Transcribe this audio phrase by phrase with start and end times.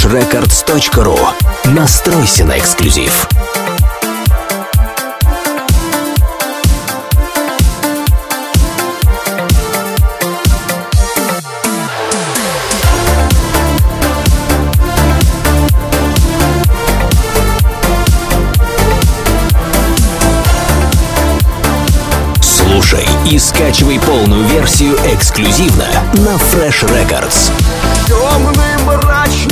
[0.00, 1.18] freshrecords.ru
[1.74, 3.28] Настройся на эксклюзив.
[22.40, 27.50] Слушай и скачивай полную версию эксклюзивно на Fresh Records.
[28.06, 29.49] Темный мрачный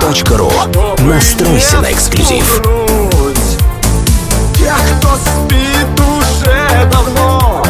[0.00, 2.62] freshrecords.ru Настройся на эксклюзив.
[4.56, 7.64] Тех, кто спит уже давно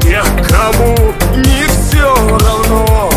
[0.00, 0.96] Тех, кому
[1.36, 3.10] не все равно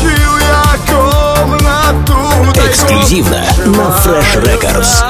[0.00, 2.18] чью я комнату
[2.66, 5.04] Эксклюзивно на Fresh Records.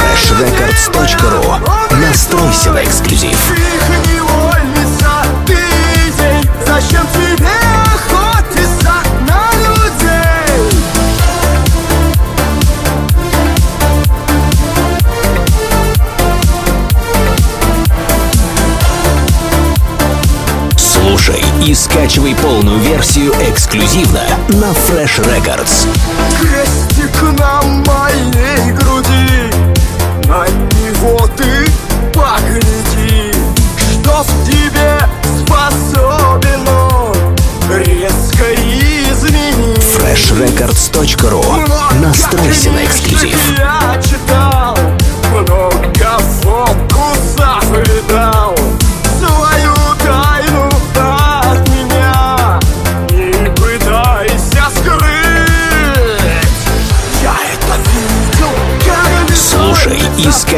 [0.00, 1.60] Freshrecords.ru
[2.00, 3.59] Настройся на эксклюзив.
[21.20, 25.86] Слушай и скачивай полную версию эксклюзивно на Fresh Records.
[26.40, 29.52] Крестик на моей груди.
[30.26, 31.66] На него ты
[32.14, 33.34] погляди.
[33.76, 34.98] Что в тебе
[35.44, 37.36] способен он
[37.68, 39.76] Резко изменить?
[39.98, 43.36] Freshrecords.ru Настройся на эксклюзив.
[43.58, 43.89] Я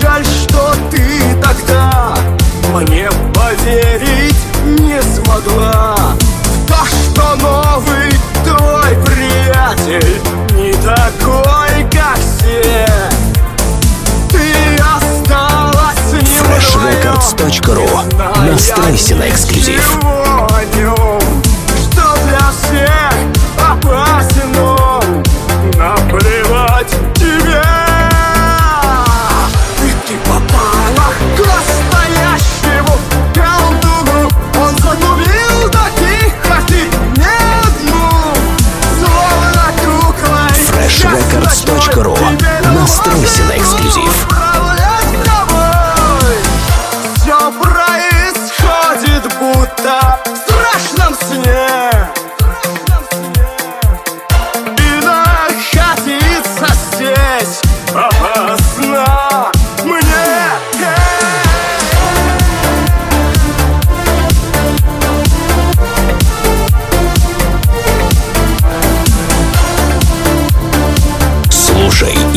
[0.00, 1.04] жаль, что ты
[1.42, 2.14] тогда
[2.72, 5.96] мне поверить не смогла.
[6.66, 8.10] То, что новый
[8.44, 10.20] твой приятель
[10.54, 12.86] не такой, как все?
[14.30, 17.88] Ты осталась не freshrecords.ru
[18.50, 19.98] Настройся на эксклюзив.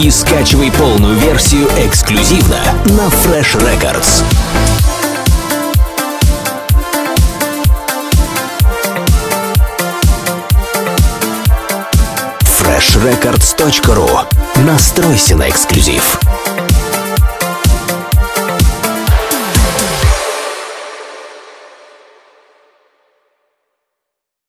[0.01, 4.23] И скачивай полную версию эксклюзивно на Fresh Records.
[12.41, 14.25] freshrecords.ru
[14.65, 16.19] Настройся на эксклюзив.